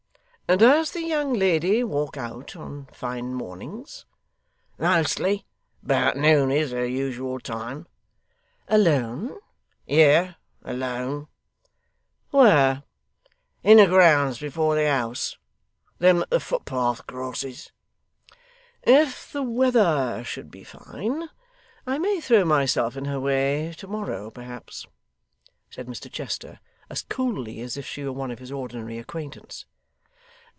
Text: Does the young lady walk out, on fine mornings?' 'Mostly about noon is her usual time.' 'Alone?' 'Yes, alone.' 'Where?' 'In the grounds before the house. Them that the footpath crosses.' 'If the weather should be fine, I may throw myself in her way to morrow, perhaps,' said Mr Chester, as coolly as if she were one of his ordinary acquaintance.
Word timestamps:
Does 0.57 0.91
the 0.91 1.01
young 1.01 1.31
lady 1.31 1.81
walk 1.81 2.17
out, 2.17 2.57
on 2.57 2.87
fine 2.91 3.33
mornings?' 3.33 4.05
'Mostly 4.77 5.45
about 5.81 6.17
noon 6.17 6.51
is 6.51 6.71
her 6.71 6.85
usual 6.85 7.39
time.' 7.39 7.87
'Alone?' 8.67 9.37
'Yes, 9.87 10.35
alone.' 10.65 11.29
'Where?' 12.31 12.83
'In 13.63 13.77
the 13.77 13.85
grounds 13.87 14.39
before 14.39 14.75
the 14.75 14.89
house. 14.89 15.37
Them 15.99 16.17
that 16.19 16.31
the 16.31 16.41
footpath 16.41 17.07
crosses.' 17.07 17.71
'If 18.83 19.31
the 19.31 19.43
weather 19.43 20.21
should 20.25 20.51
be 20.51 20.65
fine, 20.65 21.29
I 21.87 21.97
may 21.97 22.19
throw 22.19 22.43
myself 22.43 22.97
in 22.97 23.05
her 23.05 23.21
way 23.21 23.73
to 23.77 23.87
morrow, 23.87 24.29
perhaps,' 24.29 24.85
said 25.69 25.87
Mr 25.87 26.11
Chester, 26.11 26.59
as 26.89 27.03
coolly 27.03 27.61
as 27.61 27.77
if 27.77 27.85
she 27.85 28.03
were 28.03 28.11
one 28.11 28.31
of 28.31 28.39
his 28.39 28.51
ordinary 28.51 28.97
acquaintance. 28.97 29.65